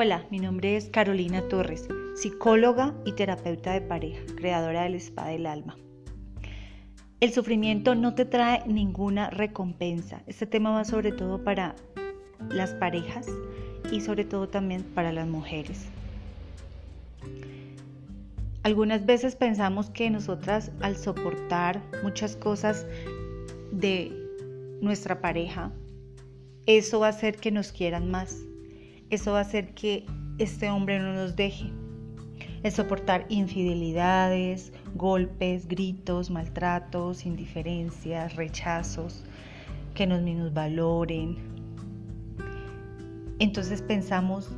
Hola, 0.00 0.24
mi 0.30 0.38
nombre 0.38 0.76
es 0.76 0.90
Carolina 0.90 1.42
Torres, 1.48 1.88
psicóloga 2.14 2.94
y 3.04 3.14
terapeuta 3.14 3.72
de 3.72 3.80
pareja, 3.80 4.20
creadora 4.36 4.84
del 4.84 4.94
Spa 4.94 5.26
del 5.26 5.44
Alma. 5.44 5.76
El 7.18 7.32
sufrimiento 7.32 7.96
no 7.96 8.14
te 8.14 8.24
trae 8.24 8.62
ninguna 8.68 9.28
recompensa. 9.30 10.22
Este 10.28 10.46
tema 10.46 10.70
va 10.70 10.84
sobre 10.84 11.10
todo 11.10 11.42
para 11.42 11.74
las 12.48 12.74
parejas 12.74 13.26
y 13.90 14.00
sobre 14.00 14.24
todo 14.24 14.48
también 14.48 14.84
para 14.84 15.10
las 15.10 15.26
mujeres. 15.26 15.86
Algunas 18.62 19.04
veces 19.04 19.34
pensamos 19.34 19.90
que 19.90 20.10
nosotras 20.10 20.70
al 20.80 20.96
soportar 20.96 21.82
muchas 22.04 22.36
cosas 22.36 22.86
de 23.72 24.12
nuestra 24.80 25.20
pareja, 25.20 25.72
eso 26.66 27.00
va 27.00 27.08
a 27.08 27.10
hacer 27.10 27.38
que 27.38 27.50
nos 27.50 27.72
quieran 27.72 28.12
más 28.12 28.44
eso 29.10 29.32
va 29.32 29.38
a 29.38 29.42
hacer 29.42 29.74
que 29.74 30.06
este 30.38 30.70
hombre 30.70 30.98
no 30.98 31.12
nos 31.12 31.36
deje. 31.36 31.70
El 32.62 32.72
soportar 32.72 33.26
infidelidades, 33.28 34.72
golpes, 34.94 35.68
gritos, 35.68 36.30
maltratos, 36.30 37.24
indiferencias, 37.24 38.34
rechazos, 38.36 39.24
que 39.94 40.06
nos 40.06 40.22
minusvaloren. 40.22 41.36
Entonces 43.38 43.80
pensamos 43.82 44.50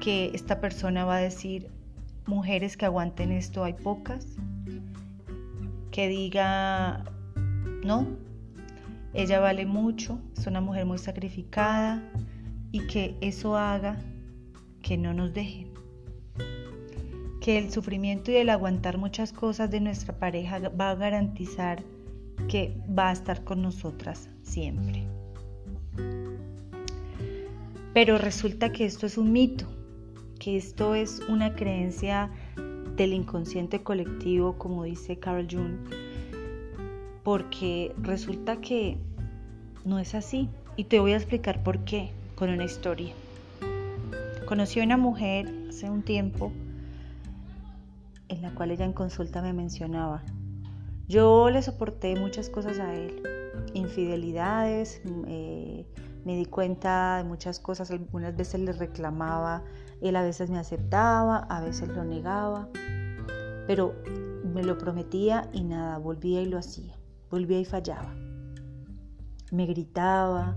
que 0.00 0.30
esta 0.34 0.60
persona 0.60 1.04
va 1.04 1.16
a 1.16 1.20
decir, 1.20 1.68
mujeres 2.26 2.76
que 2.76 2.86
aguanten 2.86 3.32
esto 3.32 3.64
hay 3.64 3.74
pocas. 3.74 4.26
Que 5.90 6.08
diga, 6.08 7.04
no, 7.84 8.06
ella 9.14 9.40
vale 9.40 9.64
mucho, 9.64 10.18
es 10.36 10.46
una 10.46 10.60
mujer 10.60 10.84
muy 10.84 10.98
sacrificada, 10.98 12.02
y 12.72 12.86
que 12.86 13.16
eso 13.20 13.56
haga 13.56 13.98
que 14.82 14.96
no 14.96 15.14
nos 15.14 15.32
dejen. 15.34 15.68
Que 17.40 17.58
el 17.58 17.70
sufrimiento 17.70 18.30
y 18.30 18.36
el 18.36 18.50
aguantar 18.50 18.98
muchas 18.98 19.32
cosas 19.32 19.70
de 19.70 19.80
nuestra 19.80 20.18
pareja 20.18 20.58
va 20.68 20.90
a 20.90 20.94
garantizar 20.94 21.82
que 22.48 22.76
va 22.96 23.10
a 23.10 23.12
estar 23.12 23.44
con 23.44 23.62
nosotras 23.62 24.28
siempre. 24.42 25.06
Pero 27.94 28.18
resulta 28.18 28.72
que 28.72 28.84
esto 28.84 29.06
es 29.06 29.16
un 29.16 29.32
mito, 29.32 29.66
que 30.38 30.56
esto 30.56 30.94
es 30.94 31.20
una 31.28 31.54
creencia 31.54 32.30
del 32.96 33.12
inconsciente 33.12 33.82
colectivo, 33.82 34.58
como 34.58 34.84
dice 34.84 35.18
Carl 35.18 35.46
Jung, 35.50 35.78
porque 37.22 37.94
resulta 38.02 38.60
que 38.60 38.98
no 39.84 39.98
es 39.98 40.14
así. 40.14 40.48
Y 40.76 40.84
te 40.84 41.00
voy 41.00 41.12
a 41.12 41.16
explicar 41.16 41.62
por 41.62 41.84
qué 41.84 42.10
con 42.36 42.50
una 42.50 42.64
historia. 42.64 43.14
Conocí 44.46 44.80
a 44.80 44.84
una 44.84 44.96
mujer 44.96 45.52
hace 45.68 45.90
un 45.90 46.02
tiempo 46.02 46.52
en 48.28 48.42
la 48.42 48.50
cual 48.54 48.70
ella 48.70 48.84
en 48.84 48.92
consulta 48.92 49.42
me 49.42 49.52
mencionaba, 49.52 50.22
yo 51.08 51.50
le 51.50 51.62
soporté 51.62 52.16
muchas 52.16 52.50
cosas 52.50 52.78
a 52.78 52.94
él, 52.94 53.22
infidelidades, 53.74 55.00
eh, 55.26 55.86
me 56.24 56.36
di 56.36 56.44
cuenta 56.44 57.18
de 57.18 57.24
muchas 57.24 57.60
cosas, 57.60 57.90
algunas 57.90 58.36
veces 58.36 58.60
le 58.60 58.72
reclamaba, 58.72 59.62
él 60.02 60.16
a 60.16 60.22
veces 60.22 60.50
me 60.50 60.58
aceptaba, 60.58 61.38
a 61.48 61.60
veces 61.60 61.88
lo 61.88 62.04
negaba, 62.04 62.68
pero 63.66 63.94
me 64.52 64.64
lo 64.64 64.76
prometía 64.78 65.48
y 65.52 65.62
nada, 65.62 65.98
volvía 65.98 66.42
y 66.42 66.46
lo 66.46 66.58
hacía, 66.58 66.96
volvía 67.30 67.60
y 67.60 67.64
fallaba. 67.64 68.12
Me 69.52 69.64
gritaba, 69.66 70.56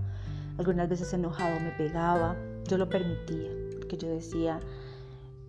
algunas 0.60 0.90
veces 0.90 1.10
enojado 1.14 1.58
me 1.58 1.70
pegaba, 1.70 2.36
yo 2.68 2.76
lo 2.76 2.86
permitía, 2.90 3.48
porque 3.78 3.96
yo 3.96 4.08
decía, 4.08 4.60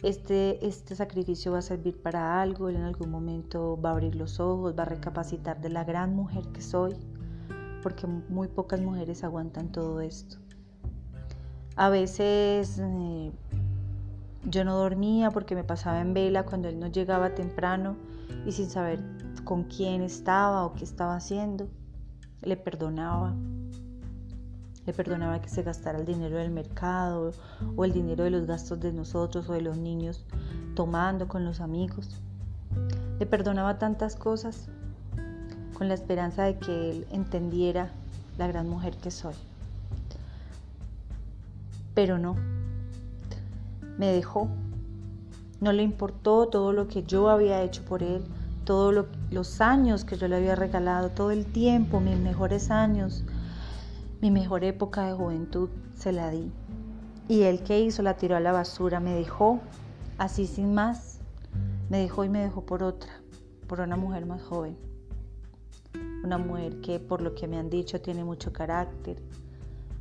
este, 0.03 0.65
este 0.65 0.95
sacrificio 0.95 1.51
va 1.51 1.57
a 1.57 1.61
servir 1.61 2.01
para 2.01 2.41
algo, 2.41 2.69
él 2.69 2.77
en 2.77 2.83
algún 2.83 3.11
momento 3.11 3.77
va 3.79 3.89
a 3.89 3.91
abrir 3.91 4.15
los 4.15 4.39
ojos, 4.39 4.73
va 4.77 4.83
a 4.83 4.85
recapacitar 4.85 5.59
de 5.59 5.67
la 5.67 5.83
gran 5.83 6.15
mujer 6.15 6.47
que 6.53 6.61
soy, 6.61 6.95
porque 7.83 8.07
muy 8.07 8.47
pocas 8.47 8.79
mujeres 8.79 9.25
aguantan 9.25 9.73
todo 9.73 9.99
esto. 9.99 10.37
A 11.75 11.89
veces 11.89 12.79
eh, 12.81 13.31
yo 14.45 14.63
no 14.63 14.77
dormía 14.77 15.29
porque 15.31 15.55
me 15.55 15.65
pasaba 15.65 15.99
en 15.99 16.13
vela 16.13 16.45
cuando 16.45 16.69
él 16.69 16.79
no 16.79 16.87
llegaba 16.87 17.35
temprano 17.35 17.97
y 18.45 18.53
sin 18.53 18.69
saber 18.69 19.03
con 19.43 19.65
quién 19.65 20.03
estaba 20.03 20.65
o 20.65 20.73
qué 20.73 20.85
estaba 20.85 21.17
haciendo. 21.17 21.67
Le 22.41 22.55
perdonaba, 22.55 23.35
le 24.85 24.93
perdonaba 24.93 25.41
que 25.41 25.49
se 25.49 25.63
gastara 25.63 25.99
el 25.99 26.05
dinero 26.05 26.37
del 26.37 26.51
mercado 26.51 27.33
o 27.75 27.85
el 27.85 27.93
dinero 27.93 28.23
de 28.23 28.31
los 28.31 28.45
gastos 28.45 28.79
de 28.79 28.91
nosotros 28.91 29.47
o 29.49 29.53
de 29.53 29.61
los 29.61 29.77
niños 29.77 30.23
tomando 30.75 31.27
con 31.27 31.45
los 31.45 31.59
amigos. 31.59 32.21
Le 33.19 33.25
perdonaba 33.25 33.77
tantas 33.77 34.15
cosas 34.15 34.67
con 35.73 35.87
la 35.87 35.93
esperanza 35.93 36.43
de 36.43 36.57
que 36.57 36.91
él 36.91 37.07
entendiera 37.11 37.91
la 38.37 38.47
gran 38.47 38.67
mujer 38.67 38.95
que 38.97 39.11
soy. 39.11 39.35
Pero 41.93 42.17
no, 42.17 42.35
me 43.97 44.07
dejó. 44.07 44.47
No 45.59 45.73
le 45.73 45.83
importó 45.83 46.47
todo 46.47 46.73
lo 46.73 46.87
que 46.87 47.03
yo 47.03 47.29
había 47.29 47.61
hecho 47.61 47.83
por 47.83 48.01
él, 48.01 48.23
todos 48.65 49.05
los 49.29 49.61
años 49.61 50.05
que 50.05 50.17
yo 50.17 50.27
le 50.27 50.37
había 50.37 50.55
regalado, 50.55 51.09
todo 51.09 51.29
el 51.29 51.45
tiempo, 51.45 51.99
mis 51.99 52.17
mejores 52.17 52.71
años, 52.71 53.23
mi 54.21 54.29
mejor 54.29 54.63
época 54.63 55.07
de 55.07 55.13
juventud 55.13 55.69
se 55.95 56.11
la 56.11 56.29
di. 56.29 56.51
Y 57.27 57.41
él 57.43 57.63
que 57.63 57.79
hizo 57.79 58.03
la 58.03 58.17
tiró 58.17 58.35
a 58.35 58.39
la 58.39 58.51
basura, 58.51 58.99
me 58.99 59.13
dejó 59.15 59.59
así 60.17 60.45
sin 60.45 60.73
más. 60.73 61.19
Me 61.89 61.97
dejó 61.97 62.23
y 62.23 62.29
me 62.29 62.41
dejó 62.41 62.61
por 62.61 62.83
otra, 62.83 63.11
por 63.67 63.81
una 63.81 63.97
mujer 63.97 64.25
más 64.25 64.41
joven. 64.43 64.77
Una 66.23 66.37
mujer 66.37 66.81
que 66.81 66.99
por 66.99 67.21
lo 67.21 67.33
que 67.33 67.47
me 67.47 67.57
han 67.57 67.69
dicho 67.69 67.99
tiene 67.99 68.23
mucho 68.23 68.53
carácter, 68.53 69.17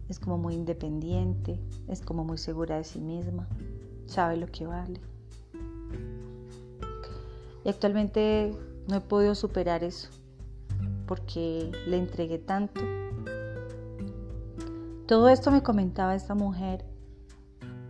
es 0.09 0.19
como 0.21 0.37
muy 0.37 0.55
independiente, 0.55 1.59
es 1.89 2.03
como 2.03 2.25
muy 2.25 2.37
segura 2.37 2.77
de 2.77 2.85
sí 2.85 3.01
misma, 3.01 3.49
sabe 4.07 4.37
lo 4.37 4.47
que 4.49 4.67
vale. 4.67 5.01
Y 7.65 7.69
actualmente 7.69 8.53
no 8.87 8.97
he 8.97 9.01
podido 9.01 9.35
superar 9.35 9.83
eso 9.83 10.09
porque 11.07 11.73
le 11.87 11.97
entregué 11.97 12.39
tanto 12.39 12.81
todo 15.11 15.29
esto 15.29 15.51
me 15.51 15.61
comentaba 15.61 16.15
esta 16.15 16.37
mujer. 16.37 16.85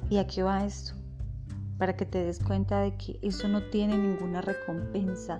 ¿Y 0.08 0.16
aquí 0.16 0.41
va 0.41 0.64
esto? 0.64 0.94
Para 1.76 1.94
que 1.94 2.06
te 2.06 2.25
des 2.25 2.42
cuenta 2.42 2.81
de 2.81 2.97
que 2.97 3.19
eso 3.20 3.47
no 3.47 3.62
tiene 3.64 3.98
ninguna 3.98 4.41
recompensa, 4.41 5.38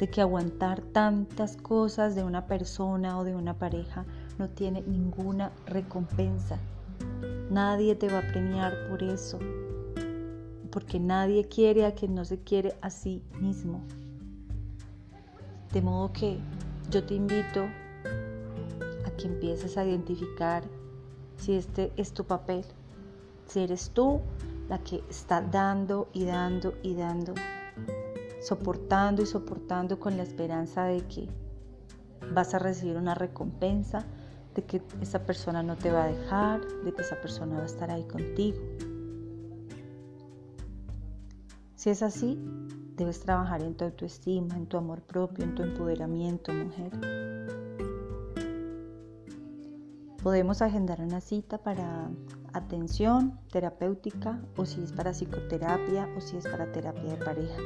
de 0.00 0.10
que 0.10 0.22
aguantar 0.22 0.80
tantas 0.80 1.56
cosas 1.56 2.16
de 2.16 2.24
una 2.24 2.48
persona 2.48 3.16
o 3.16 3.22
de 3.22 3.36
una 3.36 3.56
pareja 3.56 4.04
no 4.40 4.48
tiene 4.48 4.82
ninguna 4.82 5.52
recompensa. 5.66 6.58
Nadie 7.48 7.94
te 7.94 8.08
va 8.08 8.18
a 8.18 8.32
premiar 8.32 8.88
por 8.88 9.04
eso, 9.04 9.38
porque 10.72 10.98
nadie 10.98 11.44
quiere 11.44 11.86
a 11.86 11.94
quien 11.94 12.16
no 12.16 12.24
se 12.24 12.40
quiere 12.40 12.74
a 12.80 12.90
sí 12.90 13.22
mismo. 13.40 13.84
De 15.72 15.80
modo 15.80 16.12
que 16.12 16.40
yo 16.90 17.04
te 17.04 17.14
invito 17.14 17.68
a 19.06 19.10
que 19.12 19.28
empieces 19.28 19.78
a 19.78 19.84
identificar 19.84 20.64
si 21.40 21.54
este 21.54 21.92
es 21.96 22.12
tu 22.12 22.24
papel, 22.24 22.64
si 23.46 23.60
eres 23.60 23.90
tú 23.90 24.20
la 24.68 24.78
que 24.78 25.02
está 25.08 25.40
dando 25.40 26.08
y 26.12 26.24
dando 26.24 26.74
y 26.82 26.94
dando, 26.94 27.34
soportando 28.40 29.22
y 29.22 29.26
soportando 29.26 29.98
con 29.98 30.16
la 30.16 30.22
esperanza 30.22 30.84
de 30.84 31.00
que 31.06 31.28
vas 32.32 32.54
a 32.54 32.58
recibir 32.58 32.96
una 32.96 33.14
recompensa, 33.14 34.04
de 34.54 34.64
que 34.64 34.82
esa 35.00 35.24
persona 35.24 35.62
no 35.62 35.76
te 35.76 35.90
va 35.90 36.04
a 36.04 36.08
dejar, 36.08 36.60
de 36.84 36.92
que 36.92 37.02
esa 37.02 37.20
persona 37.20 37.56
va 37.56 37.62
a 37.62 37.66
estar 37.66 37.90
ahí 37.90 38.04
contigo. 38.04 38.58
Si 41.74 41.88
es 41.88 42.02
así, 42.02 42.38
debes 42.96 43.20
trabajar 43.20 43.62
en 43.62 43.74
tu 43.74 43.86
autoestima, 43.86 44.56
en 44.56 44.66
tu 44.66 44.76
amor 44.76 45.00
propio, 45.00 45.44
en 45.44 45.54
tu 45.54 45.62
empoderamiento, 45.62 46.52
mujer. 46.52 47.59
Podemos 50.22 50.60
agendar 50.60 51.00
una 51.00 51.22
cita 51.22 51.58
para 51.58 52.10
atención 52.52 53.40
terapéutica 53.50 54.42
o 54.56 54.66
si 54.66 54.82
es 54.82 54.92
para 54.92 55.12
psicoterapia 55.12 56.08
o 56.16 56.20
si 56.20 56.36
es 56.36 56.44
para 56.44 56.70
terapia 56.72 57.16
de 57.16 57.24
pareja. 57.24 57.62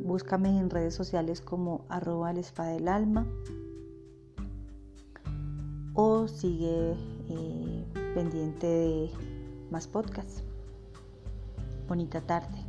Búscame 0.00 0.56
en 0.56 0.70
redes 0.70 0.94
sociales 0.94 1.40
como 1.40 1.84
arroba 1.88 2.30
el 2.30 2.44
del 2.56 2.86
alma 2.86 3.26
o 5.94 6.28
sigue 6.28 6.94
eh, 7.30 7.84
pendiente 8.14 8.66
de 8.66 9.10
más 9.70 9.88
podcasts. 9.88 10.44
Bonita 11.88 12.20
tarde. 12.20 12.65